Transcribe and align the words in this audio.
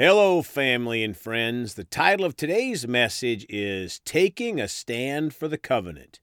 Hello, 0.00 0.42
family 0.42 1.02
and 1.02 1.16
friends. 1.16 1.74
The 1.74 1.82
title 1.82 2.24
of 2.24 2.36
today's 2.36 2.86
message 2.86 3.44
is 3.48 3.98
Taking 4.04 4.60
a 4.60 4.68
Stand 4.68 5.34
for 5.34 5.48
the 5.48 5.58
Covenant. 5.58 6.20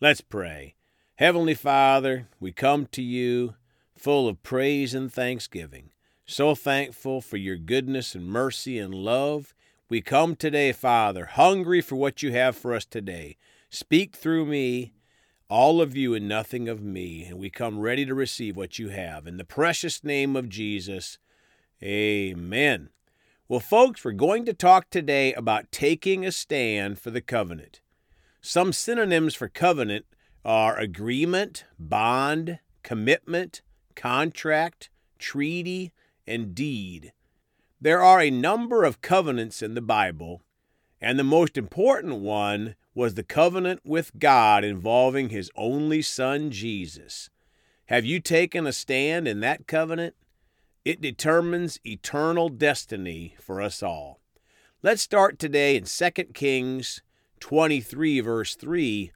Let's 0.00 0.20
pray. 0.20 0.74
Heavenly 1.14 1.54
Father, 1.54 2.26
we 2.40 2.50
come 2.50 2.86
to 2.86 3.02
you 3.02 3.54
full 3.96 4.26
of 4.26 4.42
praise 4.42 4.94
and 4.94 5.12
thanksgiving. 5.12 5.90
So 6.26 6.56
thankful 6.56 7.20
for 7.20 7.36
your 7.36 7.56
goodness 7.56 8.16
and 8.16 8.26
mercy 8.26 8.80
and 8.80 8.92
love. 8.92 9.54
We 9.88 10.00
come 10.00 10.34
today, 10.34 10.72
Father, 10.72 11.26
hungry 11.26 11.80
for 11.80 11.94
what 11.94 12.20
you 12.20 12.32
have 12.32 12.56
for 12.56 12.74
us 12.74 12.84
today. 12.84 13.36
Speak 13.70 14.16
through 14.16 14.46
me, 14.46 14.92
all 15.48 15.80
of 15.80 15.96
you 15.96 16.14
and 16.14 16.26
nothing 16.26 16.68
of 16.68 16.82
me, 16.82 17.26
and 17.26 17.38
we 17.38 17.48
come 17.48 17.78
ready 17.78 18.04
to 18.06 18.12
receive 18.12 18.56
what 18.56 18.80
you 18.80 18.88
have. 18.88 19.28
In 19.28 19.36
the 19.36 19.44
precious 19.44 20.02
name 20.02 20.34
of 20.34 20.48
Jesus, 20.48 21.18
amen. 21.80 22.88
Well, 23.46 23.60
folks, 23.60 24.02
we're 24.02 24.12
going 24.12 24.46
to 24.46 24.54
talk 24.54 24.88
today 24.88 25.34
about 25.34 25.70
taking 25.70 26.24
a 26.24 26.32
stand 26.32 26.98
for 26.98 27.10
the 27.10 27.20
covenant. 27.20 27.82
Some 28.40 28.72
synonyms 28.72 29.34
for 29.34 29.48
covenant 29.48 30.06
are 30.46 30.78
agreement, 30.78 31.66
bond, 31.78 32.60
commitment, 32.82 33.60
contract, 33.94 34.88
treaty, 35.18 35.92
and 36.26 36.54
deed. 36.54 37.12
There 37.78 38.00
are 38.00 38.18
a 38.18 38.30
number 38.30 38.82
of 38.82 39.02
covenants 39.02 39.60
in 39.60 39.74
the 39.74 39.82
Bible, 39.82 40.40
and 40.98 41.18
the 41.18 41.22
most 41.22 41.58
important 41.58 42.20
one 42.20 42.76
was 42.94 43.12
the 43.12 43.22
covenant 43.22 43.82
with 43.84 44.18
God 44.18 44.64
involving 44.64 45.28
His 45.28 45.50
only 45.54 46.00
Son, 46.00 46.50
Jesus. 46.50 47.28
Have 47.88 48.06
you 48.06 48.20
taken 48.20 48.66
a 48.66 48.72
stand 48.72 49.28
in 49.28 49.40
that 49.40 49.66
covenant? 49.66 50.14
It 50.84 51.00
determines 51.00 51.80
eternal 51.86 52.50
destiny 52.50 53.36
for 53.40 53.62
us 53.62 53.82
all. 53.82 54.20
Let's 54.82 55.00
start 55.00 55.38
today 55.38 55.76
in 55.76 55.84
2 55.84 56.10
Kings 56.34 57.00
23, 57.40 58.20
verse 58.20 58.54
3 58.54 59.10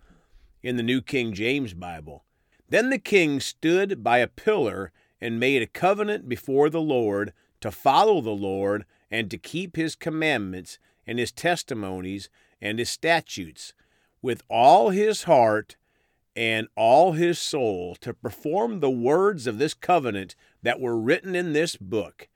in 0.62 0.76
the 0.78 0.82
New 0.82 1.02
King 1.02 1.34
James 1.34 1.74
Bible. 1.74 2.24
Then 2.70 2.88
the 2.88 2.98
king 2.98 3.38
stood 3.38 4.02
by 4.02 4.18
a 4.18 4.26
pillar 4.26 4.92
and 5.20 5.38
made 5.38 5.60
a 5.60 5.66
covenant 5.66 6.26
before 6.26 6.70
the 6.70 6.80
Lord 6.80 7.34
to 7.60 7.70
follow 7.70 8.22
the 8.22 8.30
Lord 8.30 8.86
and 9.10 9.30
to 9.30 9.36
keep 9.36 9.76
his 9.76 9.94
commandments 9.94 10.78
and 11.06 11.18
his 11.18 11.32
testimonies 11.32 12.30
and 12.62 12.78
his 12.78 12.88
statutes 12.88 13.74
with 14.22 14.42
all 14.48 14.88
his 14.88 15.24
heart 15.24 15.76
and 16.38 16.68
all 16.76 17.14
his 17.14 17.36
soul 17.36 17.96
to 17.96 18.14
perform 18.14 18.78
the 18.78 18.88
words 18.88 19.48
of 19.48 19.58
this 19.58 19.74
covenant 19.74 20.36
that 20.62 20.78
were 20.78 20.96
written 20.96 21.34
in 21.34 21.52
this 21.52 21.74
book. 21.74 22.28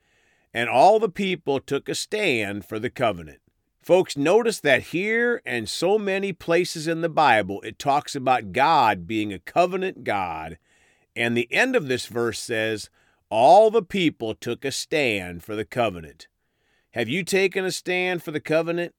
And 0.53 0.67
all 0.67 0.99
the 0.99 1.07
people 1.07 1.61
took 1.61 1.87
a 1.87 1.95
stand 1.95 2.65
for 2.65 2.79
the 2.79 2.89
covenant. 2.89 3.39
Folks, 3.81 4.17
notice 4.17 4.59
that 4.59 4.87
here 4.87 5.41
and 5.45 5.69
so 5.69 5.97
many 5.97 6.33
places 6.33 6.85
in 6.85 6.99
the 6.99 7.07
Bible, 7.07 7.61
it 7.61 7.79
talks 7.79 8.13
about 8.13 8.51
God 8.51 9.07
being 9.07 9.31
a 9.31 9.39
covenant 9.39 10.03
God. 10.03 10.57
And 11.15 11.37
the 11.37 11.49
end 11.49 11.73
of 11.73 11.87
this 11.87 12.07
verse 12.07 12.39
says, 12.39 12.89
All 13.29 13.71
the 13.71 13.81
people 13.81 14.35
took 14.35 14.65
a 14.65 14.73
stand 14.73 15.45
for 15.45 15.55
the 15.55 15.63
covenant. 15.63 16.27
Have 16.91 17.07
you 17.07 17.23
taken 17.23 17.63
a 17.63 17.71
stand 17.71 18.21
for 18.21 18.31
the 18.31 18.41
covenant? 18.41 18.95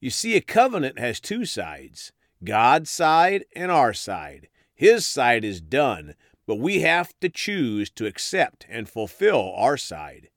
You 0.00 0.10
see, 0.10 0.34
a 0.34 0.40
covenant 0.40 0.98
has 0.98 1.20
two 1.20 1.44
sides. 1.44 2.10
God's 2.44 2.90
side 2.90 3.44
and 3.54 3.70
our 3.70 3.92
side. 3.92 4.48
His 4.74 5.06
side 5.06 5.44
is 5.44 5.60
done, 5.60 6.14
but 6.46 6.58
we 6.58 6.80
have 6.80 7.12
to 7.20 7.28
choose 7.28 7.90
to 7.90 8.06
accept 8.06 8.66
and 8.68 8.88
fulfill 8.88 9.52
our 9.56 9.76
side. 9.76 10.28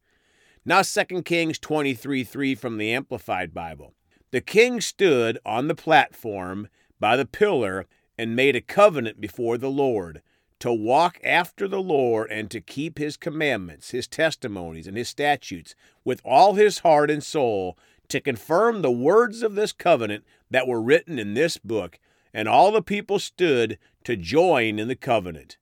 Now 0.65 0.81
2 0.81 1.23
Kings 1.23 1.59
23 1.59 2.23
3 2.23 2.55
from 2.55 2.77
the 2.77 2.91
Amplified 2.93 3.53
Bible. 3.53 3.93
The 4.31 4.41
king 4.41 4.81
stood 4.81 5.39
on 5.45 5.67
the 5.67 5.75
platform 5.75 6.69
by 6.99 7.17
the 7.17 7.25
pillar 7.25 7.85
and 8.17 8.35
made 8.35 8.55
a 8.55 8.61
covenant 8.61 9.19
before 9.19 9.57
the 9.57 9.71
Lord 9.71 10.21
to 10.59 10.73
walk 10.73 11.19
after 11.23 11.67
the 11.67 11.81
Lord 11.81 12.29
and 12.29 12.51
to 12.51 12.59
keep 12.59 12.97
his 12.97 13.17
commandments, 13.17 13.91
his 13.91 14.07
testimonies, 14.07 14.87
and 14.87 14.97
his 14.97 15.07
statutes 15.07 15.73
with 16.03 16.21
all 16.25 16.55
his 16.55 16.79
heart 16.79 17.09
and 17.09 17.23
soul 17.23 17.77
to 18.09 18.19
confirm 18.19 18.81
the 18.81 18.91
words 18.91 19.41
of 19.41 19.55
this 19.55 19.71
covenant 19.71 20.25
that 20.49 20.67
were 20.67 20.81
written 20.81 21.17
in 21.17 21.33
this 21.33 21.57
book, 21.57 21.99
and 22.33 22.47
all 22.47 22.71
the 22.71 22.81
people 22.81 23.19
stood 23.19 23.77
to 24.03 24.15
join 24.15 24.79
in 24.79 24.87
the 24.87 24.95
covenant. 24.95 25.57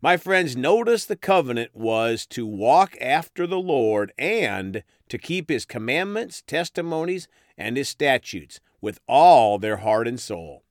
My 0.00 0.16
friends, 0.18 0.54
notice 0.56 1.06
the 1.06 1.16
covenant 1.16 1.70
was 1.74 2.26
to 2.26 2.46
walk 2.46 2.96
after 3.00 3.46
the 3.46 3.58
Lord 3.58 4.12
and 4.18 4.82
to 5.08 5.16
keep 5.16 5.48
his 5.48 5.64
commandments, 5.64 6.42
testimonies, 6.46 7.26
and 7.56 7.76
his 7.76 7.88
statutes 7.88 8.60
with 8.80 9.00
all 9.06 9.58
their 9.58 9.78
heart 9.78 10.06
and 10.06 10.20
soul. 10.20 10.64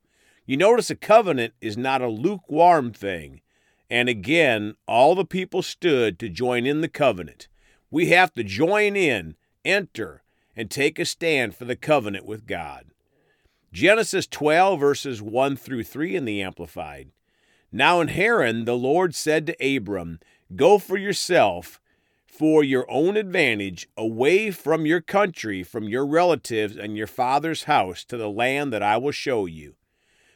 You 0.45 0.57
notice 0.57 0.90
a 0.90 0.95
covenant 0.95 1.53
is 1.62 1.78
not 1.78 2.01
a 2.01 2.09
lukewarm 2.09 2.91
thing. 2.91 3.41
And 3.90 4.09
again, 4.09 4.75
all 4.88 5.16
the 5.16 5.25
people 5.25 5.62
stood 5.62 6.19
to 6.19 6.30
join 6.30 6.66
in 6.66 6.81
the 6.81 6.88
covenant. 6.88 7.47
We 7.90 8.07
have 8.07 8.34
to 8.34 8.44
join 8.44 8.95
in, 8.95 9.35
enter, 9.63 10.22
and 10.55 10.69
take 10.69 10.99
a 10.99 11.05
stand 11.05 11.55
for 11.55 11.65
the 11.65 11.75
covenant 11.75 12.25
with 12.25 12.45
God. 12.45 12.85
Genesis 13.71 14.27
12, 14.27 14.79
verses 14.79 15.21
1 15.21 15.55
through 15.55 15.83
3 15.83 16.15
in 16.15 16.25
the 16.25 16.41
Amplified. 16.41 17.09
Now 17.71 18.01
in 18.01 18.09
Haran, 18.09 18.65
the 18.65 18.77
Lord 18.77 19.15
said 19.15 19.47
to 19.47 19.75
Abram, 19.75 20.19
Go 20.55 20.77
for 20.77 20.95
yourself, 20.95 21.81
for 22.27 22.63
your 22.63 22.85
own 22.89 23.17
advantage, 23.17 23.89
away 23.97 24.51
from 24.51 24.85
your 24.85 25.01
country, 25.01 25.63
from 25.63 25.85
your 25.85 26.05
relatives 26.05 26.77
and 26.77 26.95
your 26.95 27.07
father's 27.07 27.63
house, 27.63 28.03
to 28.05 28.17
the 28.17 28.29
land 28.29 28.71
that 28.73 28.83
I 28.83 28.97
will 28.97 29.11
show 29.11 29.47
you. 29.47 29.73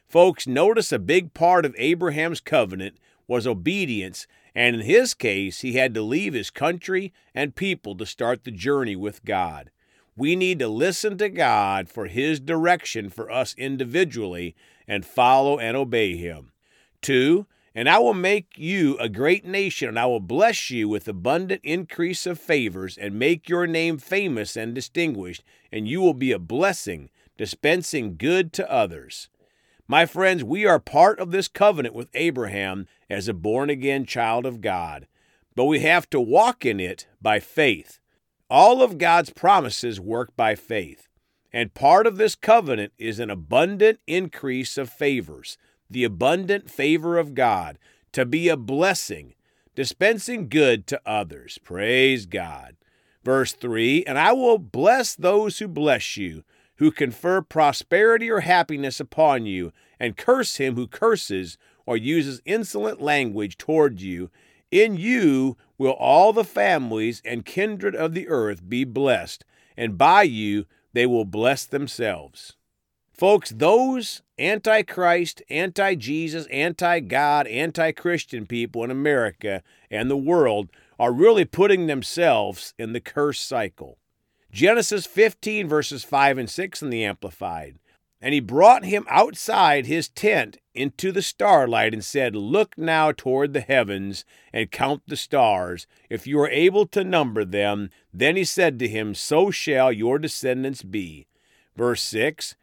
Folks, 0.07 0.47
notice 0.47 0.91
a 0.91 0.97
big 0.97 1.35
part 1.35 1.66
of 1.66 1.75
Abraham's 1.78 2.39
covenant 2.39 2.97
was 3.28 3.45
obedience, 3.45 4.25
and 4.55 4.75
in 4.75 4.81
his 4.81 5.13
case, 5.13 5.61
he 5.61 5.73
had 5.73 5.94
to 5.94 6.01
leave 6.01 6.34
his 6.34 6.49
country 6.49 7.13
and 7.35 7.55
people 7.55 7.95
to 7.97 8.05
start 8.05 8.44
the 8.44 8.51
journey 8.51 8.95
with 8.95 9.25
God. 9.25 9.69
We 10.17 10.35
need 10.35 10.57
to 10.59 10.67
listen 10.67 11.19
to 11.19 11.29
God 11.29 11.89
for 11.89 12.07
His 12.07 12.39
direction 12.39 13.09
for 13.09 13.31
us 13.31 13.53
individually 13.55 14.55
and 14.88 15.05
follow 15.05 15.59
and 15.59 15.78
obey 15.78 16.17
Him. 16.17 16.51
Two, 17.01 17.45
and 17.75 17.88
I 17.88 18.00
will 18.00 18.16
make 18.16 18.57
you 18.57 18.97
a 18.97 19.07
great 19.07 19.45
nation, 19.45 19.88
and 19.88 20.00
I 20.00 20.07
will 20.07 20.19
bless 20.19 20.72
you 20.72 20.89
with 20.89 21.07
abundant 21.07 21.61
increase 21.63 22.25
of 22.25 22.39
favors, 22.39 22.97
and 22.97 23.19
make 23.19 23.47
your 23.47 23.67
name 23.67 24.00
famous 24.00 24.57
and 24.57 24.73
distinguished, 24.73 25.44
and 25.72 25.88
you 25.88 26.01
will 26.01 26.16
be 26.16 26.31
a 26.31 26.39
blessing, 26.39 27.11
dispensing 27.38 28.17
good 28.17 28.51
to 28.53 28.72
others. 28.72 29.29
My 29.88 30.07
friends, 30.07 30.44
we 30.44 30.66
are 30.66 30.79
part 30.79 31.19
of 31.19 31.29
this 31.29 31.47
covenant 31.47 31.94
with 31.94 32.09
Abraham 32.16 32.88
as 33.11 33.28
a 33.28 33.34
born 33.35 33.69
again 33.69 34.07
child 34.07 34.47
of 34.47 34.61
God, 34.61 35.05
but 35.55 35.66
we 35.66 35.81
have 35.81 36.09
to 36.09 36.19
walk 36.19 36.66
in 36.66 36.79
it 36.79 37.05
by 37.22 37.39
faith. 37.39 37.99
All 38.50 38.81
of 38.81 38.97
God's 38.97 39.30
promises 39.30 40.00
work 40.00 40.35
by 40.35 40.56
faith. 40.56 41.08
And 41.52 41.74
part 41.74 42.08
of 42.08 42.18
this 42.18 42.35
covenant 42.35 42.94
is 42.97 43.19
an 43.19 43.30
abundant 43.30 44.00
increase 44.08 44.78
of 44.78 44.90
favors, 44.90 45.58
the 45.90 46.03
abundant 46.03 46.69
favor 46.69 47.18
of 47.18 47.34
God, 47.34 47.78
to 48.13 48.25
be 48.25 48.47
a 48.47 48.58
blessing, 48.58 49.35
dispensing 49.75 50.50
good 50.50 50.88
to 50.88 51.02
others. 51.06 51.58
Praise 51.58 52.25
God. 52.25 52.75
Verse 53.24 53.53
3 53.53 54.06
And 54.06 54.18
I 54.18 54.31
will 54.31 54.58
bless 54.58 55.16
those 55.16 55.59
who 55.59 55.68
bless 55.68 56.16
you, 56.16 56.44
who 56.75 56.91
confer 56.91 57.41
prosperity 57.41 58.29
or 58.29 58.41
happiness 58.41 59.00
upon 59.00 59.46
you, 59.46 59.74
and 60.00 60.16
curse 60.16 60.58
him 60.58 60.75
who 60.75 60.88
curses 60.88 61.58
or 61.85 61.97
uses 61.97 62.41
insolent 62.46 63.02
language 63.02 63.58
toward 63.58 64.00
you. 64.00 64.29
In 64.69 64.96
you 64.96 65.58
will 65.78 65.92
all 65.92 66.34
the 66.34 66.44
families 66.44 67.22
and 67.24 67.46
kindred 67.46 67.96
of 67.96 68.14
the 68.14 68.28
earth 68.28 68.68
be 68.68 68.84
blessed, 68.84 69.46
and 69.76 69.97
by 69.97 70.24
you 70.24 70.66
they 70.94 71.06
will 71.06 71.26
bless 71.26 71.66
themselves. 71.66 72.56
Folks, 73.14 73.50
those 73.50 74.22
anti-Christ, 74.38 75.41
anti-Jesus, 75.50 76.46
anti-God, 76.47 77.47
anti-Christian 77.47 78.46
people 78.46 78.84
in 78.84 78.91
America 78.91 79.64
and 79.90 80.09
the 80.09 80.18
world 80.18 80.70
are 81.00 81.12
really 81.12 81.46
putting 81.46 81.88
themselves 81.88 82.73
in 82.78 82.94
the 82.94 83.00
curse 83.00 83.40
cycle. 83.40 83.97
Genesis 84.52 85.06
15 85.06 85.68
verses 85.68 86.03
5 86.03 86.38
and 86.38 86.50
6 86.50 86.82
in 86.82 86.90
the 86.90 87.03
Amplified. 87.03 87.80
And 88.22 88.34
he 88.34 88.40
brought 88.40 88.85
him 88.85 89.06
outside 89.09 89.85
his 89.85 90.09
tent 90.09 90.58
into 90.78 91.12
the 91.12 91.22
starlight 91.22 91.94
and 91.94 92.03
said, 92.03 92.35
Look 92.35 92.78
now 92.78 93.12
toward 93.12 93.53
the 93.53 93.62
heavens 93.62 94.24
and 94.53 94.72
count 94.72 95.03
the 95.08 95.18
stars, 95.18 95.88
if 96.09 96.28
you 96.28 96.40
are 96.40 96.50
able 96.50 96.85
to 96.88 97.03
number 97.03 97.44
them. 97.44 97.90
Then 98.14 98.35
he 98.35 98.44
said 98.44 98.79
to 98.79 98.88
him, 98.88 99.16
So 99.16 99.52
shall 99.52 99.91
your 99.91 100.20
descendants 100.20 100.84
be. 100.84 101.28
Verse 101.76 102.02
6 102.03 102.56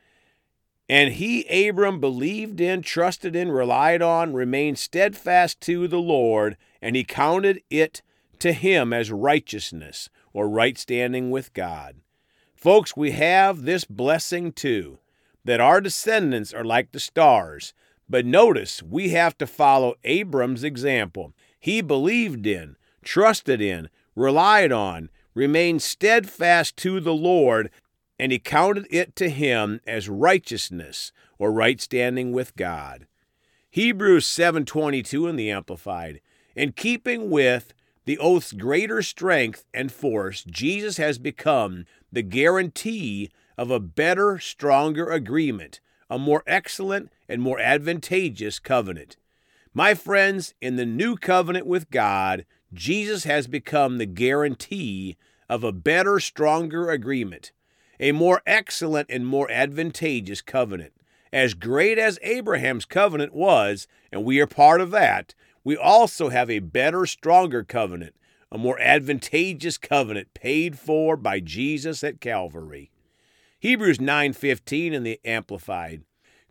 And 0.88 1.14
he, 1.14 1.68
Abram, 1.68 2.00
believed 2.00 2.60
in, 2.60 2.82
trusted 2.82 3.34
in, 3.36 3.50
relied 3.50 4.02
on, 4.02 4.32
remained 4.32 4.78
steadfast 4.78 5.60
to 5.62 5.88
the 5.88 6.00
Lord, 6.00 6.56
and 6.80 6.96
he 6.96 7.04
counted 7.04 7.62
it 7.70 8.02
to 8.38 8.52
him 8.52 8.92
as 8.92 9.10
righteousness. 9.10 10.08
or 10.32 10.48
right 10.48 10.76
standing 10.76 11.30
with 11.30 11.54
God. 11.54 11.94
Folks, 12.56 12.96
we 12.96 13.12
have 13.12 13.62
this 13.62 13.84
blessing 13.84 14.52
too 14.52 14.98
that 15.44 15.60
our 15.60 15.80
descendants 15.80 16.52
are 16.52 16.64
like 16.64 16.92
the 16.92 17.00
stars. 17.00 17.74
But 18.08 18.26
notice, 18.26 18.82
we 18.82 19.10
have 19.10 19.36
to 19.38 19.46
follow 19.46 19.94
Abram's 20.04 20.64
example. 20.64 21.32
He 21.58 21.80
believed 21.80 22.46
in, 22.46 22.76
trusted 23.02 23.60
in, 23.60 23.88
relied 24.14 24.72
on, 24.72 25.10
remained 25.34 25.82
steadfast 25.82 26.76
to 26.78 27.00
the 27.00 27.14
Lord, 27.14 27.70
and 28.18 28.30
he 28.30 28.38
counted 28.38 28.86
it 28.90 29.16
to 29.16 29.28
him 29.28 29.80
as 29.86 30.08
righteousness 30.08 31.12
or 31.38 31.52
right 31.52 31.80
standing 31.80 32.32
with 32.32 32.54
God. 32.56 33.06
Hebrews 33.70 34.26
7:22 34.26 35.26
in 35.26 35.36
the 35.36 35.50
amplified. 35.50 36.20
In 36.54 36.72
keeping 36.72 37.30
with 37.30 37.74
the 38.04 38.18
oath's 38.18 38.52
greater 38.52 39.02
strength 39.02 39.64
and 39.74 39.90
force, 39.90 40.44
Jesus 40.44 40.98
has 40.98 41.18
become 41.18 41.86
the 42.12 42.22
guarantee 42.22 43.30
of 43.58 43.70
a 43.70 43.80
better, 43.80 44.38
stronger 44.38 45.10
agreement, 45.10 45.80
a 46.08 46.18
more 46.18 46.44
excellent 46.46 47.10
and 47.28 47.40
more 47.40 47.58
advantageous 47.58 48.58
covenant. 48.58 49.16
My 49.72 49.94
friends, 49.94 50.54
in 50.60 50.76
the 50.76 50.86
new 50.86 51.16
covenant 51.16 51.66
with 51.66 51.90
God, 51.90 52.46
Jesus 52.72 53.24
has 53.24 53.46
become 53.46 53.98
the 53.98 54.06
guarantee 54.06 55.16
of 55.48 55.64
a 55.64 55.72
better, 55.72 56.20
stronger 56.20 56.90
agreement, 56.90 57.52
a 58.00 58.12
more 58.12 58.42
excellent 58.46 59.08
and 59.10 59.26
more 59.26 59.50
advantageous 59.50 60.42
covenant. 60.42 60.92
As 61.32 61.54
great 61.54 61.98
as 61.98 62.18
Abraham's 62.22 62.84
covenant 62.84 63.34
was, 63.34 63.88
and 64.12 64.24
we 64.24 64.40
are 64.40 64.46
part 64.46 64.80
of 64.80 64.90
that, 64.92 65.34
we 65.64 65.76
also 65.76 66.28
have 66.28 66.50
a 66.50 66.60
better, 66.60 67.06
stronger 67.06 67.64
covenant, 67.64 68.14
a 68.52 68.58
more 68.58 68.78
advantageous 68.78 69.78
covenant 69.78 70.32
paid 70.34 70.78
for 70.78 71.16
by 71.16 71.40
Jesus 71.40 72.04
at 72.04 72.20
Calvary. 72.20 72.90
Hebrews 73.58 73.98
9:15 73.98 74.92
in 74.92 75.02
the 75.02 75.18
amplified. 75.24 76.02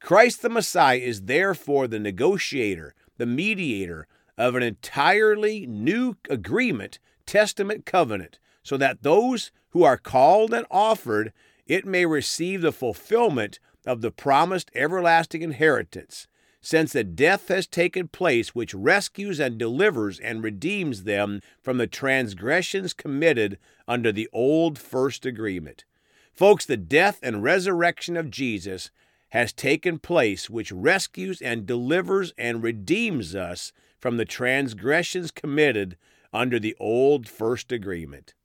Christ 0.04 0.42
the 0.42 0.50
Messiah 0.50 0.98
is 0.98 1.22
therefore 1.22 1.88
the 1.88 1.98
negotiator, 1.98 2.94
the 3.18 3.26
mediator 3.26 4.06
of 4.38 4.54
an 4.54 4.62
entirely 4.62 5.66
new 5.66 6.18
agreement, 6.30 7.00
testament 7.26 7.86
covenant, 7.86 8.38
so 8.64 8.76
that 8.76 9.04
those 9.04 9.50
who 9.70 9.84
are 9.84 9.96
called 9.96 10.54
and 10.54 10.66
offered 10.70 11.32
it 11.68 11.86
may 11.86 12.06
receive 12.06 12.62
the 12.62 12.74
fulfillment 12.74 13.60
of 13.86 14.02
the 14.02 14.12
promised 14.12 14.70
everlasting 14.76 15.42
inheritance, 15.42 16.28
since 16.60 16.92
the 16.92 17.06
death 17.06 17.48
has 17.48 17.66
taken 17.66 18.10
place 18.10 18.54
which 18.54 18.74
rescues 18.74 19.40
and 19.40 19.58
delivers 19.58 20.20
and 20.20 20.44
redeems 20.44 21.04
them 21.04 21.40
from 21.62 21.78
the 21.78 21.88
transgressions 21.88 22.92
committed 22.92 23.58
under 23.88 24.12
the 24.12 24.28
old 24.34 24.78
first 24.78 25.26
agreement. 25.26 25.86
Folks, 26.34 26.66
the 26.66 26.76
death 26.76 27.20
and 27.24 27.42
resurrection 27.42 28.18
of 28.18 28.30
Jesus 28.30 28.92
has 29.34 29.52
taken 29.52 29.98
place, 29.98 30.48
which 30.48 30.72
rescues 30.72 31.42
and 31.42 31.66
delivers 31.66 32.32
and 32.38 32.62
redeems 32.62 33.34
us 33.34 33.74
from 33.98 34.18
the 34.18 34.26
transgressions 34.26 35.32
committed 35.32 35.98
under 36.32 36.60
the 36.60 36.76
old 36.80 37.28
first 37.28 37.72
agreement. 37.72 38.36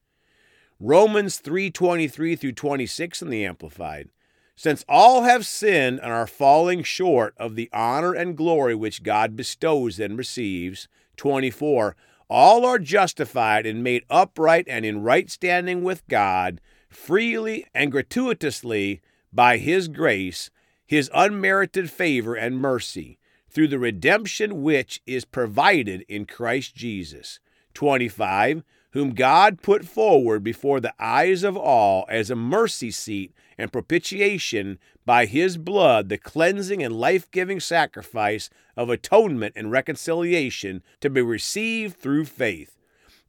Romans 0.80 1.40
3:23 1.40 2.34
through 2.36 2.52
26 2.52 3.20
in 3.20 3.28
the 3.28 3.44
amplified. 3.44 4.08
Since 4.56 4.82
all 4.88 5.24
have 5.24 5.44
sinned 5.44 6.00
and 6.00 6.10
are 6.10 6.26
falling 6.26 6.82
short 6.82 7.34
of 7.36 7.54
the 7.54 7.68
honor 7.70 8.14
and 8.14 8.34
glory 8.34 8.74
which 8.74 9.02
God 9.02 9.36
bestows 9.36 10.00
and 10.00 10.16
receives, 10.16 10.88
24, 11.18 11.96
all 12.30 12.64
are 12.64 12.78
justified 12.78 13.66
and 13.66 13.84
made 13.84 14.04
upright 14.08 14.64
and 14.66 14.86
in 14.86 15.02
right 15.02 15.30
standing 15.30 15.82
with 15.82 16.08
God 16.08 16.62
freely 16.88 17.66
and 17.74 17.92
gratuitously 17.92 19.02
by 19.30 19.58
His 19.58 19.88
grace, 19.88 20.48
His 20.88 21.10
unmerited 21.12 21.90
favor 21.90 22.34
and 22.34 22.56
mercy, 22.56 23.18
through 23.50 23.68
the 23.68 23.78
redemption 23.78 24.62
which 24.62 25.02
is 25.06 25.26
provided 25.26 26.00
in 26.08 26.24
Christ 26.24 26.74
Jesus. 26.74 27.40
25. 27.74 28.64
Whom 28.92 29.10
God 29.10 29.60
put 29.60 29.84
forward 29.84 30.42
before 30.42 30.80
the 30.80 30.94
eyes 30.98 31.44
of 31.44 31.58
all 31.58 32.06
as 32.08 32.30
a 32.30 32.34
mercy 32.34 32.90
seat 32.90 33.34
and 33.58 33.70
propitiation 33.70 34.78
by 35.04 35.26
His 35.26 35.58
blood, 35.58 36.08
the 36.08 36.16
cleansing 36.16 36.82
and 36.82 36.98
life 36.98 37.30
giving 37.30 37.60
sacrifice 37.60 38.48
of 38.74 38.88
atonement 38.88 39.52
and 39.54 39.70
reconciliation 39.70 40.82
to 41.00 41.10
be 41.10 41.20
received 41.20 41.98
through 41.98 42.24
faith. 42.24 42.78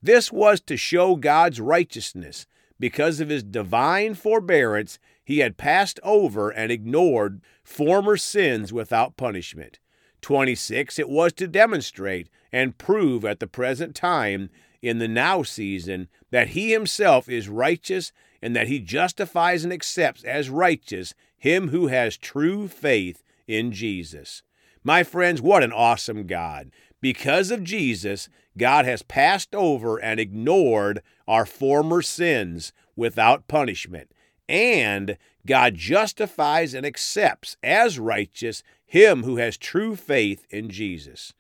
This 0.02 0.32
was 0.32 0.62
to 0.62 0.78
show 0.78 1.18
God's 1.18 1.60
righteousness 1.60 2.48
because 2.80 3.20
of 3.20 3.30
his 3.30 3.44
divine 3.44 4.14
forbearance, 4.16 4.98
he 5.30 5.42
had 5.42 5.58
passed 5.58 6.00
over 6.02 6.50
and 6.50 6.72
ignored 6.72 7.40
former 7.62 8.18
sins 8.18 8.74
without 8.74 9.16
punishment. 9.16 9.78
26. 10.22 10.98
It 10.98 11.08
was 11.08 11.34
to 11.34 11.48
demonstrate 11.48 12.30
and 12.52 12.80
prove 12.80 13.24
at 13.24 13.40
the 13.40 13.46
present 13.46 13.94
time, 13.94 14.50
in 14.82 14.98
the 14.98 15.08
now 15.08 15.44
season, 15.44 16.08
that 16.32 16.48
he 16.48 16.72
himself 16.72 17.30
is 17.30 17.48
righteous 17.48 18.12
and 18.42 18.56
that 18.56 18.70
he 18.70 18.80
justifies 18.80 19.64
and 19.64 19.72
accepts 19.72 20.24
as 20.24 20.50
righteous 20.50 21.14
him 21.38 21.68
who 21.68 21.86
has 21.86 22.18
true 22.18 22.68
faith 22.68 23.24
in 23.48 23.72
Jesus. 23.72 24.42
My 24.84 25.04
friends, 25.04 25.44
what 25.44 25.62
an 25.62 25.72
awesome 25.72 26.26
God. 26.26 26.72
Because 27.02 27.52
of 27.52 27.64
Jesus, 27.64 28.30
God 28.58 28.86
has 28.86 29.04
passed 29.04 29.54
over 29.54 30.00
and 30.00 30.20
ignored 30.20 31.04
our 31.28 31.46
former 31.46 32.02
sins 32.02 32.74
without 32.96 33.48
punishment. 33.48 34.12
And 34.50 35.18
God 35.46 35.76
justifies 35.76 36.74
and 36.74 36.86
accepts 36.86 37.56
as 37.64 38.00
righteous 38.00 38.64
him 38.86 39.24
who 39.24 39.38
has 39.38 39.56
true 39.58 39.96
faith 39.96 40.46
in 40.50 40.70
Jesus. 40.70 41.34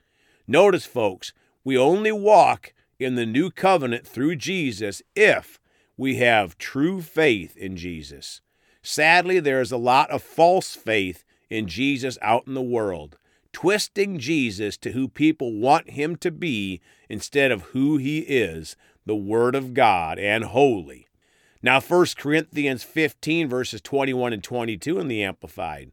Notice, 0.47 0.85
folks, 0.85 1.33
we 1.63 1.77
only 1.77 2.11
walk 2.11 2.73
in 2.99 3.15
the 3.15 3.25
new 3.25 3.51
covenant 3.51 4.07
through 4.07 4.37
Jesus 4.37 5.01
if 5.15 5.59
we 5.97 6.15
have 6.15 6.57
true 6.57 7.01
faith 7.01 7.57
in 7.57 7.75
Jesus. 7.75 8.41
Sadly, 8.81 9.39
there 9.39 9.59
is 9.59 9.71
a 9.71 9.77
lot 9.77 10.09
of 10.11 10.23
false 10.23 10.75
faith 10.75 11.25
in 11.49 11.67
Jesus 11.67 12.17
out 12.21 12.47
in 12.47 12.53
the 12.53 12.61
world 12.61 13.17
twisting 13.51 14.19
Jesus 14.19 14.77
to 14.77 14.91
who 14.91 15.07
people 15.07 15.53
want 15.53 15.89
him 15.89 16.15
to 16.17 16.31
be 16.31 16.79
instead 17.09 17.51
of 17.51 17.63
who 17.63 17.97
he 17.97 18.19
is, 18.19 18.77
the 19.05 19.15
Word 19.15 19.55
of 19.55 19.73
God 19.73 20.17
and 20.19 20.45
holy. 20.45 21.08
Now, 21.61 21.81
1 21.81 22.05
Corinthians 22.17 22.83
15, 22.83 23.49
verses 23.49 23.81
21 23.81 24.31
and 24.31 24.43
22 24.43 24.97
in 24.97 25.07
the 25.09 25.23
Amplified. 25.23 25.91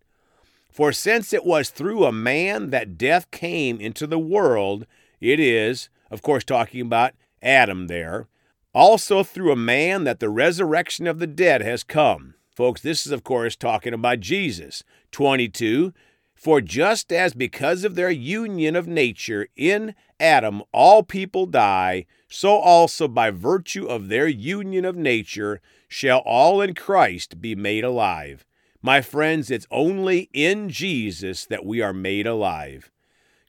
For 0.70 0.92
since 0.92 1.32
it 1.32 1.44
was 1.44 1.70
through 1.70 2.04
a 2.04 2.12
man 2.12 2.70
that 2.70 2.98
death 2.98 3.30
came 3.30 3.80
into 3.80 4.06
the 4.06 4.18
world, 4.18 4.86
it 5.20 5.40
is, 5.40 5.88
of 6.10 6.22
course, 6.22 6.44
talking 6.44 6.82
about 6.82 7.14
Adam 7.42 7.86
there, 7.88 8.28
also 8.72 9.22
through 9.22 9.50
a 9.50 9.56
man 9.56 10.04
that 10.04 10.20
the 10.20 10.28
resurrection 10.28 11.06
of 11.06 11.18
the 11.18 11.26
dead 11.26 11.62
has 11.62 11.82
come. 11.82 12.34
Folks, 12.54 12.80
this 12.80 13.04
is, 13.04 13.12
of 13.12 13.24
course, 13.24 13.56
talking 13.56 13.92
about 13.92 14.20
Jesus. 14.20 14.84
22, 15.10 15.92
for 16.36 16.60
just 16.60 17.12
as 17.12 17.32
because 17.32 17.82
of 17.82 17.94
their 17.94 18.10
union 18.10 18.76
of 18.76 18.86
nature 18.86 19.48
in 19.56 19.94
Adam 20.20 20.62
all 20.70 21.02
people 21.02 21.46
die, 21.46 22.04
so 22.28 22.56
also 22.56 23.08
by 23.08 23.30
virtue 23.30 23.86
of 23.86 24.08
their 24.08 24.28
union 24.28 24.84
of 24.84 24.94
nature 24.94 25.60
shall 25.88 26.18
all 26.18 26.60
in 26.60 26.74
Christ 26.74 27.40
be 27.40 27.54
made 27.54 27.84
alive. 27.84 28.44
My 28.82 29.00
friends, 29.00 29.50
it's 29.50 29.66
only 29.70 30.28
in 30.32 30.68
Jesus 30.68 31.46
that 31.46 31.64
we 31.64 31.80
are 31.80 31.94
made 31.94 32.26
alive. 32.26 32.90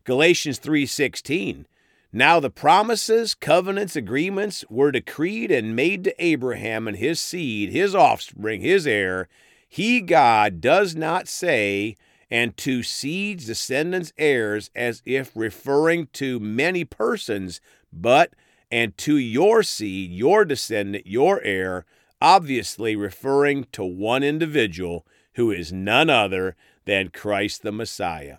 Galatians 0.05 0.57
3:16 0.57 1.65
Now 2.13 2.39
the 2.39 2.49
promises, 2.49 3.35
covenants, 3.35 3.97
agreements 3.97 4.63
were 4.69 4.91
decreed 4.91 5.51
and 5.51 5.75
made 5.75 6.05
to 6.05 6.15
Abraham 6.23 6.87
and 6.87 6.97
his 6.97 7.19
seed, 7.19 7.69
his 7.69 7.93
offspring, 7.93 8.61
his 8.61 8.87
heir. 8.87 9.27
He 9.67 9.99
God 9.99 10.61
does 10.61 10.95
not 10.95 11.27
say 11.27 11.97
and 12.29 12.55
to 12.57 12.83
seeds, 12.83 13.45
descendants, 13.45 14.13
heirs, 14.17 14.69
as 14.75 15.01
if 15.05 15.31
referring 15.35 16.07
to 16.13 16.39
many 16.39 16.83
persons, 16.83 17.61
but 17.91 18.33
and 18.69 18.97
to 18.97 19.17
your 19.17 19.63
seed, 19.63 20.11
your 20.11 20.43
descendant, 20.43 21.07
your 21.07 21.41
heir, 21.41 21.85
obviously 22.21 22.95
referring 22.95 23.65
to 23.71 23.83
one 23.83 24.23
individual 24.23 25.05
who 25.35 25.51
is 25.51 25.71
none 25.71 26.09
other 26.09 26.55
than 26.85 27.09
Christ 27.09 27.61
the 27.61 27.71
Messiah. 27.71 28.37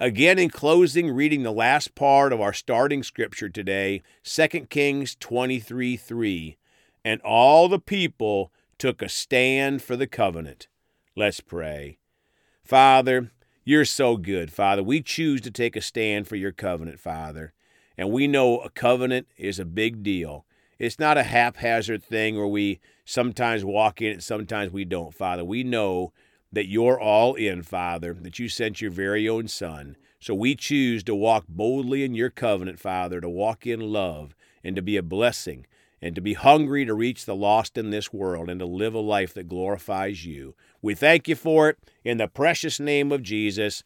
Again, 0.00 0.38
in 0.38 0.50
closing, 0.50 1.10
reading 1.10 1.44
the 1.44 1.52
last 1.52 1.94
part 1.94 2.32
of 2.32 2.40
our 2.40 2.52
starting 2.52 3.02
scripture 3.02 3.48
today, 3.48 4.02
2 4.24 4.48
Kings 4.68 5.16
23 5.18 5.96
3. 5.96 6.56
And 7.04 7.20
all 7.20 7.68
the 7.68 7.78
people 7.78 8.52
took 8.76 9.00
a 9.00 9.08
stand 9.08 9.82
for 9.82 9.96
the 9.96 10.06
covenant. 10.06 10.68
Let's 11.14 11.40
pray. 11.40 11.98
Father, 12.64 13.30
you're 13.62 13.84
so 13.84 14.16
good, 14.16 14.50
Father. 14.50 14.82
We 14.82 15.02
choose 15.02 15.42
to 15.42 15.50
take 15.50 15.76
a 15.76 15.82
stand 15.82 16.26
for 16.26 16.36
your 16.36 16.52
covenant, 16.52 16.98
Father. 16.98 17.52
And 17.98 18.10
we 18.10 18.26
know 18.26 18.58
a 18.60 18.70
covenant 18.70 19.28
is 19.36 19.58
a 19.58 19.66
big 19.66 20.02
deal. 20.02 20.46
It's 20.78 20.98
not 20.98 21.18
a 21.18 21.24
haphazard 21.24 22.02
thing 22.02 22.36
where 22.36 22.46
we 22.46 22.80
sometimes 23.04 23.64
walk 23.64 24.00
in 24.00 24.12
it, 24.12 24.22
sometimes 24.22 24.72
we 24.72 24.86
don't, 24.86 25.14
Father. 25.14 25.44
We 25.44 25.62
know 25.62 26.12
that 26.52 26.66
you're 26.66 26.98
all 26.98 27.34
in, 27.34 27.62
Father, 27.62 28.14
that 28.14 28.38
you 28.38 28.48
sent 28.48 28.80
your 28.80 28.90
very 28.90 29.28
own 29.28 29.46
Son. 29.46 29.96
So 30.18 30.34
we 30.34 30.54
choose 30.54 31.04
to 31.04 31.14
walk 31.14 31.44
boldly 31.46 32.02
in 32.02 32.14
your 32.14 32.30
covenant, 32.30 32.80
Father, 32.80 33.20
to 33.20 33.28
walk 33.28 33.66
in 33.66 33.80
love 33.80 34.34
and 34.64 34.74
to 34.74 34.82
be 34.82 34.96
a 34.96 35.02
blessing 35.02 35.66
and 36.00 36.14
to 36.14 36.20
be 36.20 36.34
hungry 36.34 36.84
to 36.84 36.94
reach 36.94 37.24
the 37.24 37.34
lost 37.34 37.78
in 37.78 37.90
this 37.90 38.12
world 38.12 38.48
and 38.48 38.60
to 38.60 38.66
live 38.66 38.94
a 38.94 39.00
life 39.00 39.34
that 39.34 39.48
glorifies 39.48 40.24
you. 40.24 40.54
We 40.82 40.94
thank 40.94 41.28
you 41.28 41.36
for 41.36 41.70
it 41.70 41.78
in 42.04 42.18
the 42.18 42.28
precious 42.28 42.78
name 42.78 43.10
of 43.10 43.22
Jesus. 43.22 43.82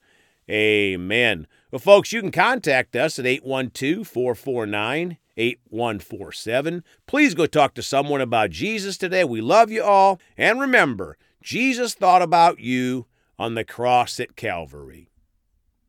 Amen. 0.50 1.46
Well, 1.70 1.78
folks, 1.78 2.12
you 2.12 2.20
can 2.20 2.30
contact 2.30 2.96
us 2.96 3.18
at 3.18 3.26
812 3.26 4.06
449 4.06 5.18
8147. 5.36 6.82
Please 7.06 7.34
go 7.34 7.46
talk 7.46 7.74
to 7.74 7.82
someone 7.82 8.20
about 8.20 8.50
Jesus 8.50 8.98
today. 8.98 9.24
We 9.24 9.40
love 9.40 9.70
you 9.70 9.84
all. 9.84 10.20
And 10.36 10.60
remember, 10.60 11.16
Jesus 11.42 11.94
thought 11.94 12.22
about 12.22 12.58
you 12.58 13.06
on 13.38 13.54
the 13.54 13.64
cross 13.64 14.18
at 14.18 14.34
Calvary. 14.34 15.08